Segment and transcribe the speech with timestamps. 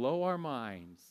[0.00, 1.02] blow our minds.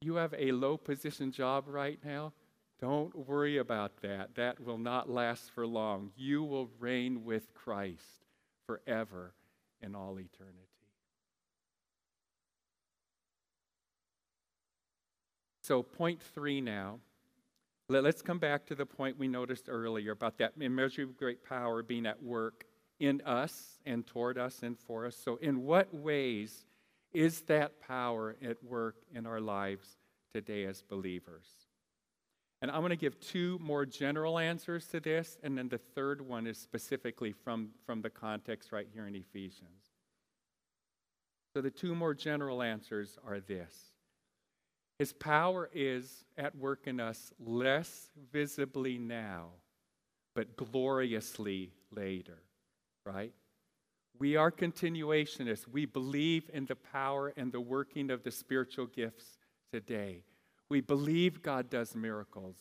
[0.00, 2.32] You have a low position job right now?
[2.80, 4.36] Don't worry about that.
[4.36, 6.12] That will not last for long.
[6.16, 8.26] You will reign with Christ
[8.68, 9.34] forever
[9.82, 10.68] in all eternity.
[15.64, 17.00] So, point three now.
[17.88, 22.06] Let's come back to the point we noticed earlier about that immeasurable great power being
[22.06, 22.66] at work
[23.00, 25.16] in us and toward us and for us.
[25.16, 26.66] So, in what ways
[27.12, 29.96] is that power at work in our lives
[30.34, 31.46] today as believers?
[32.60, 36.20] And I'm going to give two more general answers to this, and then the third
[36.20, 39.92] one is specifically from, from the context right here in Ephesians.
[41.54, 43.92] So the two more general answers are this
[44.98, 49.50] His power is at work in us less visibly now,
[50.34, 52.42] but gloriously later,
[53.06, 53.32] right?
[54.18, 55.66] We are continuationists.
[55.70, 59.38] We believe in the power and the working of the spiritual gifts
[59.72, 60.24] today.
[60.68, 62.56] We believe God does miracles.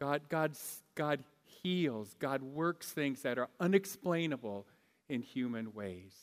[0.00, 2.14] God, God's, God heals.
[2.18, 4.66] God works things that are unexplainable
[5.08, 6.14] in human ways.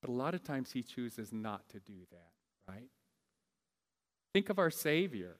[0.00, 2.30] But a lot of times he chooses not to do that,
[2.68, 2.88] right?
[4.32, 5.36] Think of our Savior.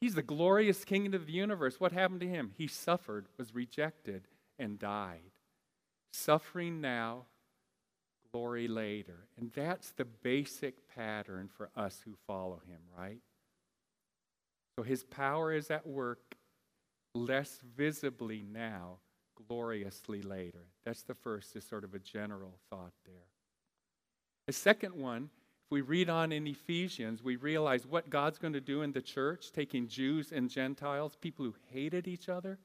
[0.00, 1.80] He's the glorious King of the universe.
[1.80, 2.52] What happened to him?
[2.56, 5.32] He suffered, was rejected, and died.
[6.16, 7.24] Suffering now,
[8.30, 9.26] glory later.
[9.36, 13.18] And that's the basic pattern for us who follow him, right?
[14.78, 16.36] So his power is at work
[17.16, 18.98] less visibly now,
[19.48, 20.66] gloriously later.
[20.84, 23.26] That's the first, is sort of a general thought there.
[24.46, 25.30] The second one,
[25.64, 29.02] if we read on in Ephesians, we realize what God's going to do in the
[29.02, 32.60] church, taking Jews and Gentiles, people who hated each other.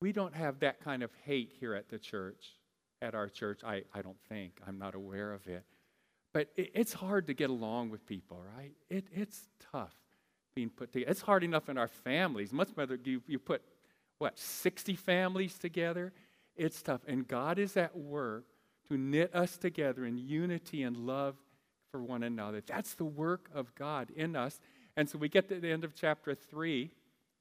[0.00, 2.54] We don't have that kind of hate here at the church,
[3.02, 3.60] at our church.
[3.64, 4.60] I, I don't think.
[4.66, 5.64] I'm not aware of it.
[6.32, 8.72] But it, it's hard to get along with people, right?
[8.88, 9.42] It, it's
[9.72, 9.94] tough
[10.54, 11.10] being put together.
[11.10, 12.52] It's hard enough in our families.
[12.52, 13.62] Much better you, you put,
[14.18, 16.12] what, 60 families together?
[16.56, 17.02] It's tough.
[17.06, 18.44] And God is at work
[18.88, 21.36] to knit us together in unity and love
[21.90, 22.62] for one another.
[22.66, 24.60] That's the work of God in us.
[24.96, 26.90] And so we get to the end of chapter 3,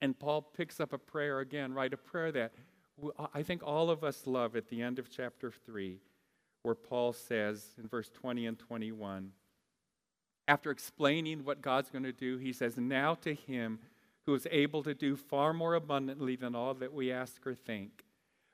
[0.02, 1.92] and Paul picks up a prayer again, right?
[1.92, 2.54] A prayer that
[3.34, 6.00] I think all of us love at the end of chapter 3
[6.64, 9.32] where Paul says in verse 20 and 21,
[10.48, 13.80] after explaining what God's going to do, he says, Now to him
[14.26, 18.04] who is able to do far more abundantly than all that we ask or think,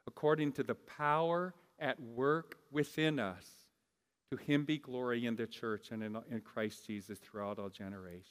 [0.08, 3.46] according to the power at work within us,
[4.32, 8.28] to him be glory in the church and in, in Christ Jesus throughout all generations.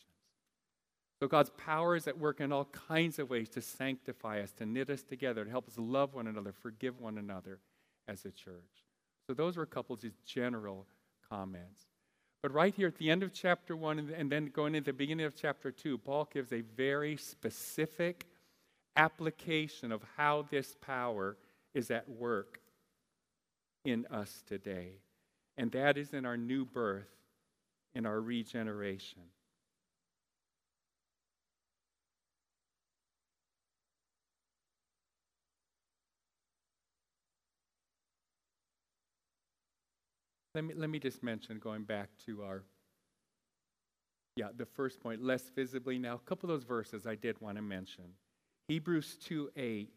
[1.21, 4.67] So God's power is at work in all kinds of ways to sanctify us, to
[4.67, 7.61] knit us together, to help us love one another, forgive one another
[8.09, 8.85] as a church.
[9.27, 10.87] So those were a couple of just general
[11.31, 11.87] comments.
[12.43, 15.25] But right here at the end of chapter 1 and then going into the beginning
[15.25, 18.27] of chapter 2, Paul gives a very specific
[18.97, 21.39] application of how this power
[21.73, 22.61] is at work
[23.85, 24.99] in us today.
[25.57, 27.09] And that is in our new birth,
[27.95, 29.23] in our regeneration.
[40.55, 42.63] Let me, let me just mention, going back to our,
[44.37, 46.15] yeah, the first point, less visibly now.
[46.15, 48.05] A couple of those verses I did want to mention.
[48.69, 49.91] Hebrews 2 8.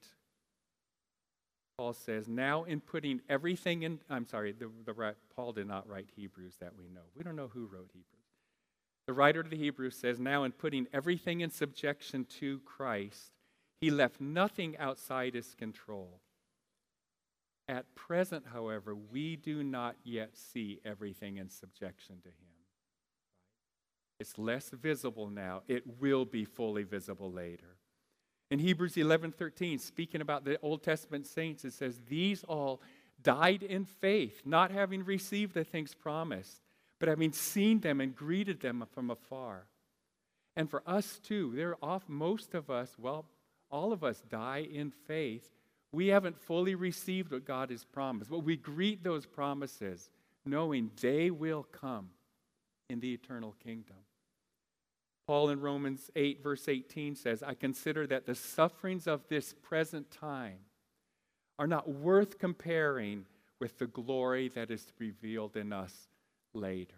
[1.78, 6.10] Paul says, now in putting everything in, I'm sorry, the, the, Paul did not write
[6.16, 7.02] Hebrews that we know.
[7.16, 8.18] We don't know who wrote Hebrews.
[9.06, 13.32] The writer of the Hebrews says, now in putting everything in subjection to Christ,
[13.80, 16.20] he left nothing outside his control.
[17.70, 22.48] At present, however, we do not yet see everything in subjection to Him.
[24.20, 25.64] It's less visible now.
[25.68, 27.76] It will be fully visible later.
[28.50, 32.82] In Hebrews 11 13, speaking about the Old Testament saints, it says, These all
[33.22, 36.62] died in faith, not having received the things promised,
[37.00, 39.68] but having seen them and greeted them from afar.
[40.56, 43.26] And for us too, there off most of us, well,
[43.70, 45.57] all of us die in faith
[45.92, 50.10] we haven't fully received what God has promised, but we greet those promises
[50.46, 52.10] knowing they will come
[52.90, 53.98] in the eternal kingdom.
[55.28, 60.10] Paul in Romans 8, verse 18 says, I consider that the sufferings of this present
[60.10, 60.60] time
[61.60, 63.26] are not worth comparing
[63.60, 66.08] with the glory that is revealed in us
[66.54, 66.96] later.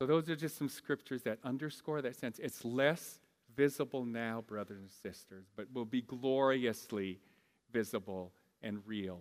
[0.00, 2.38] So, those are just some scriptures that underscore that sense.
[2.38, 3.18] It's less
[3.56, 7.18] visible now, brothers and sisters, but will be gloriously
[7.72, 8.32] visible
[8.62, 9.20] and real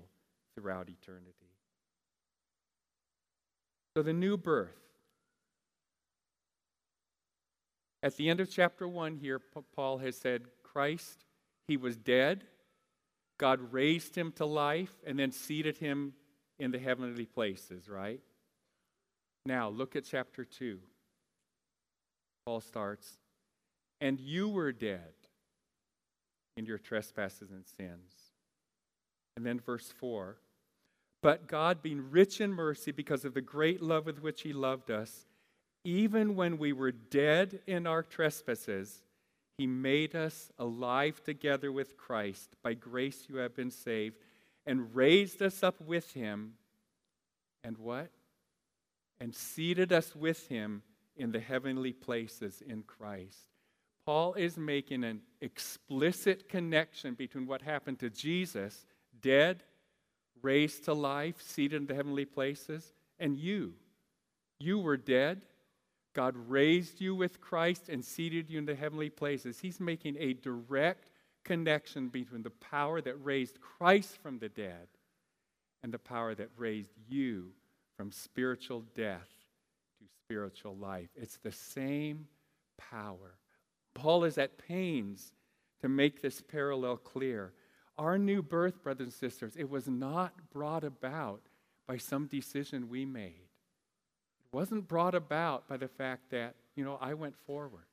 [0.56, 1.32] throughout eternity.
[3.96, 4.76] So, the new birth.
[8.04, 9.42] At the end of chapter 1 here,
[9.76, 11.26] Paul has said, Christ,
[11.68, 12.44] he was dead.
[13.38, 16.14] God raised him to life and then seated him
[16.60, 18.22] in the heavenly places, right?
[19.46, 20.80] Now, look at chapter 2.
[22.46, 23.18] Paul starts,
[24.02, 25.14] and you were dead
[26.58, 28.25] in your trespasses and sins.
[29.36, 30.38] And then verse 4
[31.22, 34.92] But God, being rich in mercy because of the great love with which He loved
[34.92, 35.26] us,
[35.84, 39.04] even when we were dead in our trespasses,
[39.58, 42.56] He made us alive together with Christ.
[42.64, 44.18] By grace you have been saved,
[44.66, 46.54] and raised us up with Him.
[47.64, 48.10] And what?
[49.20, 50.82] And seated us with Him
[51.18, 53.38] in the heavenly places in Christ.
[54.06, 58.86] Paul is making an explicit connection between what happened to Jesus,
[59.22, 59.64] dead,
[60.42, 63.74] raised to life, seated in the heavenly places, and you.
[64.60, 65.42] You were dead.
[66.14, 69.60] God raised you with Christ and seated you in the heavenly places.
[69.60, 71.10] He's making a direct
[71.44, 74.88] connection between the power that raised Christ from the dead
[75.84, 77.52] and the power that raised you
[77.98, 79.30] from spiritual death
[80.00, 81.10] to spiritual life.
[81.16, 82.28] It's the same
[82.78, 83.38] power.
[83.94, 85.34] Paul is at pains
[85.82, 87.54] to make this parallel clear.
[87.98, 91.42] Our new birth, brothers and sisters, it was not brought about
[91.88, 93.50] by some decision we made.
[94.44, 97.86] It wasn't brought about by the fact that, you know, I went forward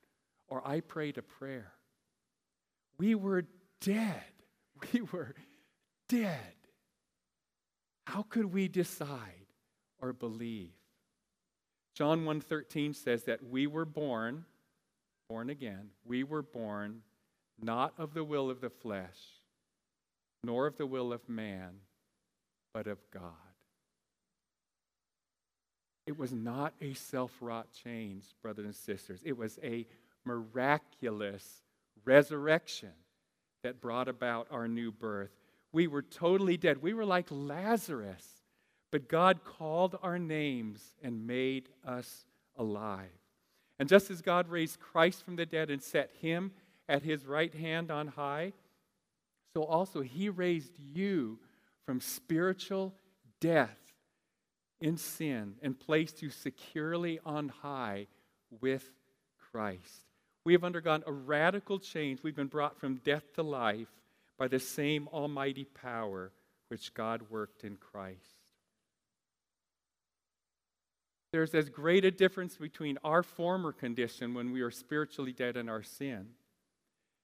[0.49, 1.73] or I prayed a prayer.
[2.99, 3.45] We were
[3.81, 4.23] dead.
[4.93, 5.37] We were
[6.09, 6.57] dead.
[8.05, 9.47] How could we decide
[10.01, 10.73] or believe?
[11.95, 14.45] John 1:13 says that we were born
[15.33, 17.01] born again, we were born
[17.59, 19.17] not of the will of the flesh,
[20.45, 21.71] nor of the will of man,
[22.75, 23.33] but of God.
[26.07, 29.21] It was not a self wrought change, brothers and sisters.
[29.25, 29.87] It was a
[30.25, 31.63] miraculous
[32.05, 32.93] resurrection
[33.63, 35.31] that brought about our new birth.
[35.73, 36.83] We were totally dead.
[36.83, 38.27] We were like Lazarus,
[38.91, 43.09] but God called our names and made us alive.
[43.79, 46.53] And just as God raised Christ from the dead and set him
[46.89, 48.53] at his right hand on high,
[49.55, 51.39] so also he raised you
[51.85, 52.95] from spiritual
[53.41, 53.79] death
[54.81, 58.07] in sin and placed you securely on high
[58.61, 58.89] with
[59.53, 60.07] Christ.
[60.45, 62.23] We have undergone a radical change.
[62.23, 63.89] We've been brought from death to life
[64.39, 66.33] by the same almighty power
[66.69, 68.19] which God worked in Christ.
[71.33, 75.69] There's as great a difference between our former condition when we were spiritually dead in
[75.69, 76.29] our sin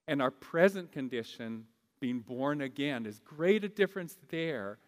[0.06, 1.66] and our present condition
[2.00, 3.06] being born again.
[3.06, 4.78] As great a difference there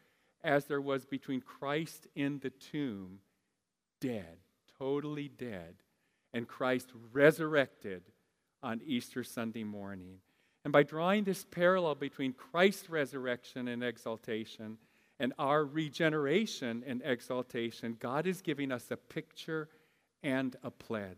[0.43, 3.19] as there was between Christ in the tomb,
[4.01, 4.39] dead,
[4.79, 5.77] totally dead,
[6.33, 8.03] and Christ resurrected
[8.63, 10.19] on Easter Sunday morning.
[10.65, 14.79] And by drawing this parallel between Christ's resurrection and exaltation
[15.19, 19.69] and our regeneration and exaltation, God is giving us a picture
[20.23, 21.17] and a pledge.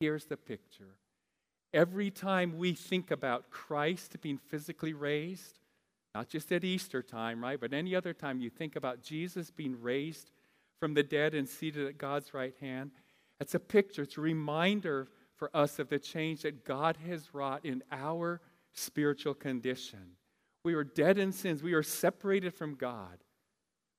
[0.00, 0.96] Here's the picture.
[1.74, 5.58] Every time we think about Christ being physically raised,
[6.14, 9.80] not just at Easter time, right, but any other time you think about Jesus being
[9.80, 10.30] raised
[10.78, 12.90] from the dead and seated at God's right hand,
[13.40, 17.64] it's a picture, it's a reminder for us of the change that God has wrought
[17.64, 18.40] in our
[18.72, 20.16] spiritual condition.
[20.64, 21.62] We were dead in sins.
[21.62, 23.18] We were separated from God.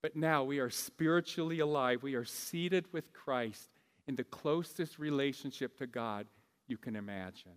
[0.02, 2.04] But now we are spiritually alive.
[2.04, 3.70] We are seated with Christ
[4.08, 6.28] in the closest relationship to God
[6.68, 7.54] you can imagine.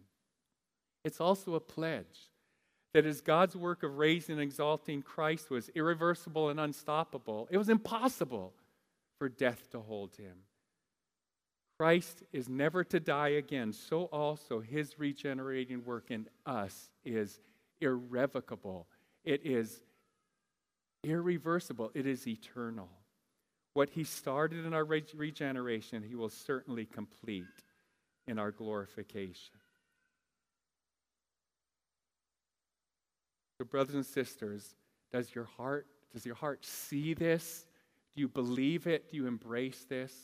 [1.04, 2.30] It's also a pledge
[2.94, 7.68] that as God's work of raising and exalting Christ was irreversible and unstoppable, it was
[7.68, 8.54] impossible
[9.18, 10.36] for death to hold him.
[11.78, 17.38] Christ is never to die again, so also his regenerating work in us is
[17.80, 18.86] irrevocable
[19.26, 19.80] it is
[21.02, 22.88] irreversible, it is eternal.
[23.74, 27.44] What he started in our regeneration, he will certainly complete
[28.26, 29.56] in our glorification.
[33.58, 34.74] So, brothers and sisters,
[35.12, 37.66] does your heart does your heart see this?
[38.14, 39.10] Do you believe it?
[39.10, 40.14] Do you embrace this?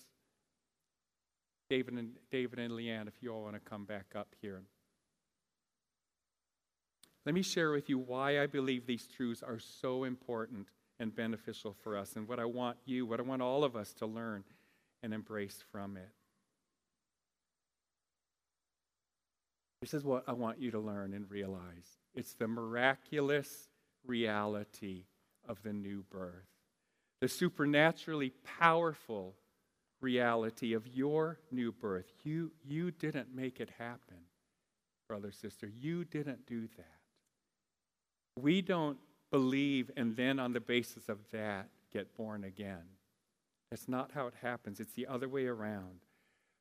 [1.69, 4.63] David and David and Leanne, if you all want to come back up here.
[7.25, 10.67] Let me share with you why I believe these truths are so important
[10.99, 13.93] and beneficial for us, and what I want you, what I want all of us
[13.95, 14.45] to learn
[15.03, 16.11] and embrace from it.
[19.83, 23.69] This is what I want you to learn and realize it's the miraculous
[24.07, 25.07] reality
[25.49, 26.47] of the new birth,
[27.21, 29.35] the supernaturally powerful
[30.01, 32.07] reality of your new birth.
[32.23, 34.19] You, you didn't make it happen,
[35.09, 35.69] brother, sister.
[35.69, 38.41] You didn't do that.
[38.41, 38.99] We don't
[39.33, 42.85] believe and then, on the basis of that, get born again.
[43.73, 46.05] That's not how it happens, it's the other way around.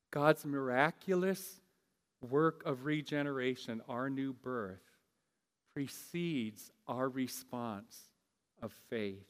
[0.10, 1.61] God's miraculous
[2.22, 4.82] work of regeneration, our new birth,
[5.74, 8.10] precedes our response
[8.62, 9.28] of faith.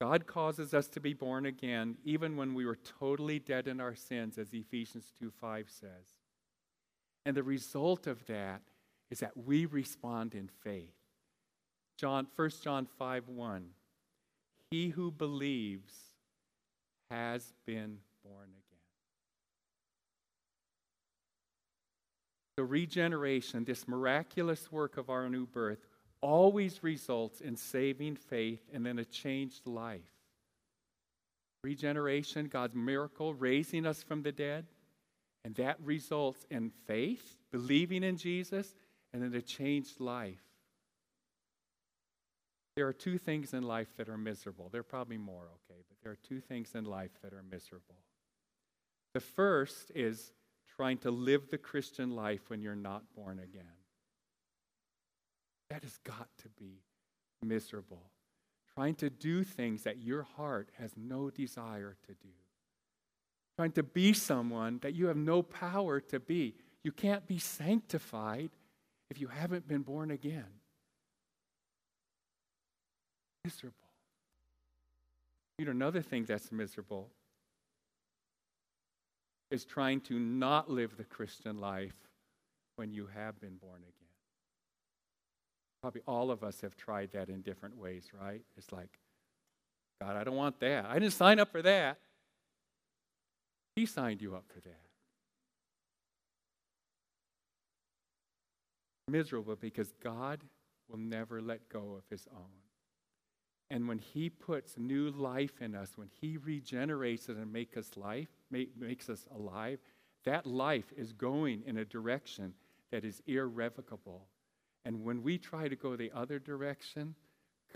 [0.00, 3.94] God causes us to be born again even when we were totally dead in our
[3.94, 6.14] sins, as Ephesians 2 5 says.
[7.24, 8.60] And the result of that
[9.10, 10.94] is that we respond in faith.
[11.96, 13.68] John, 1 John 5 1.
[14.70, 15.94] He who believes
[17.10, 18.65] has been born again.
[22.56, 25.78] The regeneration, this miraculous work of our new birth,
[26.20, 30.00] always results in saving faith and then a changed life.
[31.62, 34.66] Regeneration, God's miracle, raising us from the dead,
[35.44, 38.74] and that results in faith, believing in Jesus,
[39.12, 40.42] and then a changed life.
[42.76, 44.68] There are two things in life that are miserable.
[44.70, 47.96] There are probably more, okay, but there are two things in life that are miserable.
[49.14, 50.32] The first is
[50.76, 53.64] trying to live the Christian life when you're not born again.
[55.70, 56.82] That has got to be
[57.42, 58.10] miserable.
[58.74, 62.28] Trying to do things that your heart has no desire to do.
[63.56, 66.54] Trying to be someone that you have no power to be.
[66.84, 68.50] You can't be sanctified
[69.10, 70.44] if you haven't been born again.
[73.44, 73.76] Miserable.
[75.58, 77.08] You know, another thing that's miserable
[79.50, 81.94] is trying to not live the Christian life
[82.76, 83.92] when you have been born again.
[85.80, 88.42] Probably all of us have tried that in different ways, right?
[88.56, 88.98] It's like,
[90.00, 90.86] God, I don't want that.
[90.86, 91.98] I didn't sign up for that.
[93.76, 94.80] He signed you up for that.
[99.08, 100.40] Miserable because God
[100.90, 102.66] will never let go of his own.
[103.70, 107.90] And when He puts new life in us, when He regenerates it and makes us
[107.96, 109.78] life, make, makes us alive,
[110.24, 112.54] that life is going in a direction
[112.90, 114.26] that is irrevocable.
[114.84, 117.14] And when we try to go the other direction,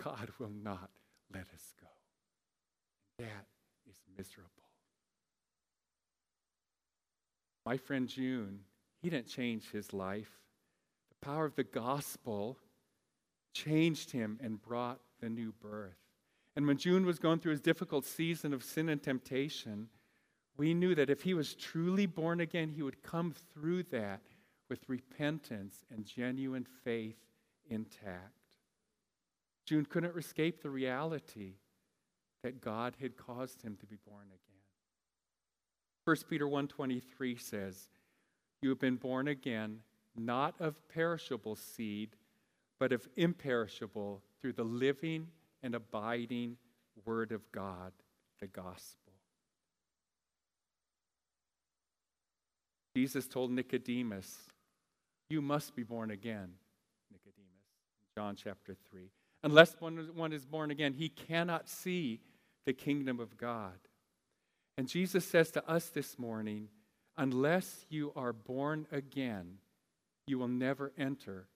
[0.03, 0.91] God will not
[1.33, 1.89] let us go.
[3.19, 3.47] That
[3.89, 4.51] is miserable.
[7.67, 8.61] My friend June,
[9.03, 10.31] he didn't change his life.
[11.11, 12.59] The power of the gospel
[13.53, 15.99] changed him and brought the new birth.
[16.57, 19.89] And when June was going through his difficult season of sin and temptation,
[20.61, 24.21] we knew that if he was truly born again, he would come through that
[24.69, 27.17] with repentance and genuine faith
[27.71, 28.59] intact.
[29.65, 31.55] June couldn't escape the reality
[32.43, 34.61] that God had caused him to be born again.
[36.05, 37.89] 1 Peter 1:23 says,
[38.61, 39.83] "You have been born again
[40.15, 42.17] not of perishable seed,
[42.79, 46.59] but of imperishable through the living and abiding
[47.07, 47.95] Word of God,
[48.41, 49.10] the gospel.
[53.01, 54.41] Jesus told Nicodemus,
[55.31, 56.51] You must be born again,
[57.11, 57.65] Nicodemus,
[58.15, 59.09] John chapter 3.
[59.43, 62.21] Unless one is born again, he cannot see
[62.67, 63.79] the kingdom of God.
[64.77, 66.69] And Jesus says to us this morning,
[67.17, 69.57] Unless you are born again,
[70.27, 71.49] you will never enter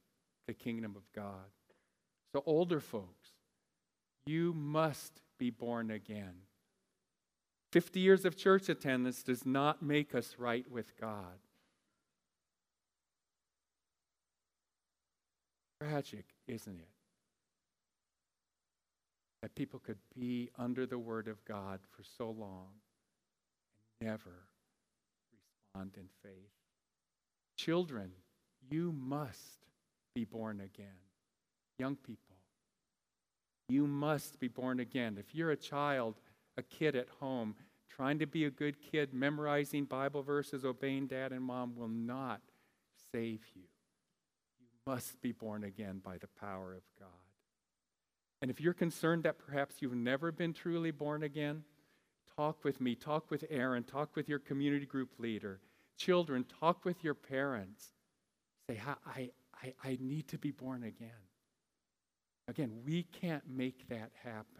[0.47, 1.51] the kingdom of God.
[2.33, 3.29] So, older folks,
[4.25, 6.37] you must be born again.
[7.75, 11.41] 50 years of church attendance does not make us right with God.
[15.83, 16.89] Tragic, isn't it?
[19.43, 22.69] That people could be under the Word of God for so long
[24.01, 24.47] and never
[25.75, 26.53] respond in faith.
[27.59, 28.13] Children,
[28.71, 29.67] you must
[30.15, 31.03] be born again.
[31.81, 32.37] Young people,
[33.69, 35.17] you must be born again.
[35.19, 36.21] If you're a child,
[36.57, 37.55] a kid at home,
[37.89, 42.41] trying to be a good kid, memorizing Bible verses, obeying dad and mom will not
[43.13, 43.63] save you.
[44.61, 47.09] You must be born again by the power of God.
[48.43, 51.65] And if you're concerned that perhaps you've never been truly born again,
[52.37, 55.61] talk with me, talk with Aaron, talk with your community group leader.
[55.97, 57.93] Children, talk with your parents.
[58.69, 59.31] Say, I,
[59.63, 61.11] I, I need to be born again.
[62.49, 64.54] Again, we can't make that happen.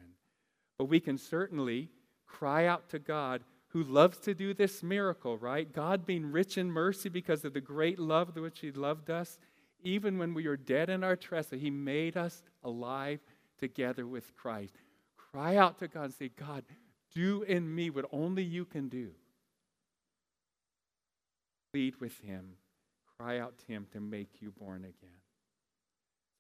[0.79, 1.91] But we can certainly
[2.27, 5.73] cry out to God who loves to do this miracle, right?
[5.73, 9.39] God being rich in mercy because of the great love with which He loved us,
[9.83, 13.21] even when we were dead in our trespasses, He made us alive
[13.59, 14.75] together with Christ.
[15.17, 16.65] Cry out to God and say, God,
[17.15, 19.11] Do in me what only you can do.
[21.73, 22.51] Plead with him.
[23.19, 25.24] Cry out to him to make you born again.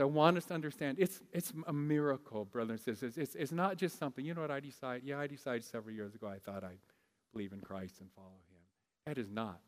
[0.05, 3.17] I want us to understand it's, it's a miracle, brothers and sisters.
[3.17, 5.03] It's, it's not just something, you know what I decided?
[5.03, 6.77] Yeah, I decided several years ago I thought I'd
[7.33, 8.61] believe in Christ and follow him.
[9.07, 9.61] That is not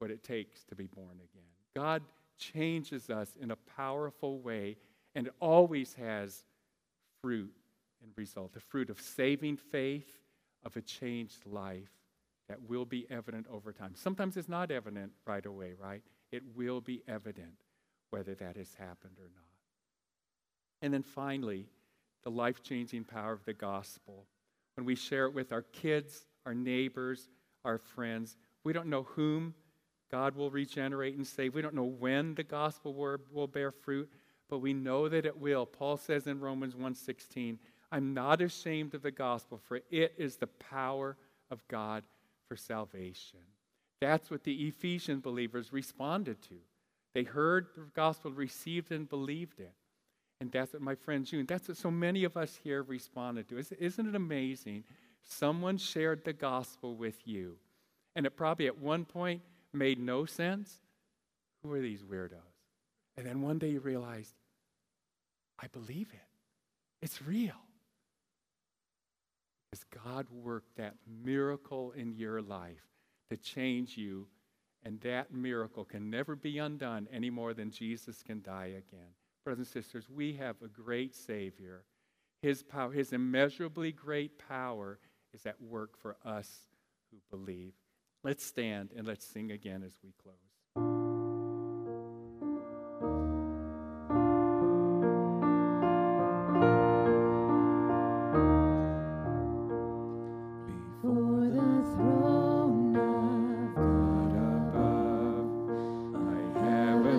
[0.00, 1.46] what it takes to be born again.
[1.76, 2.02] God
[2.36, 4.76] changes us in a powerful way
[5.14, 6.42] and it always has
[7.22, 7.54] fruit
[8.02, 10.18] and result the fruit of saving faith,
[10.64, 11.92] of a changed life
[12.48, 13.92] that will be evident over time.
[13.94, 16.02] Sometimes it's not evident right away, right?
[16.32, 17.63] It will be evident
[18.14, 19.58] whether that has happened or not.
[20.80, 21.66] And then finally,
[22.22, 24.28] the life changing power of the gospel.
[24.76, 27.28] When we share it with our kids, our neighbors,
[27.64, 29.54] our friends, we don't know whom
[30.12, 31.56] God will regenerate and save.
[31.56, 34.08] We don't know when the gospel will bear fruit,
[34.48, 35.66] but we know that it will.
[35.66, 37.58] Paul says in Romans 1:16,
[37.90, 41.16] "I'm not ashamed of the gospel, for it is the power
[41.50, 42.04] of God
[42.46, 43.40] for salvation."
[44.00, 46.60] That's what the Ephesian believers responded to.
[47.14, 49.72] They heard the gospel, received and believed it.
[50.40, 53.58] And that's what my friend June, that's what so many of us here responded to.
[53.58, 54.84] Isn't it amazing?
[55.22, 57.56] Someone shared the gospel with you.
[58.16, 59.42] And it probably at one point
[59.72, 60.80] made no sense.
[61.62, 62.34] Who are these weirdos?
[63.16, 64.34] And then one day you realized,
[65.58, 66.26] I believe it.
[67.00, 67.54] It's real.
[69.70, 70.94] Because God worked that
[71.24, 72.84] miracle in your life
[73.30, 74.26] to change you,
[74.84, 79.14] and that miracle can never be undone any more than Jesus can die again.
[79.44, 81.84] Brothers and sisters, we have a great Savior.
[82.42, 84.98] His power, his immeasurably great power
[85.32, 86.66] is at work for us
[87.10, 87.72] who believe.
[88.22, 90.36] Let's stand and let's sing again as we close.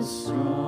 [0.06, 0.65] strong.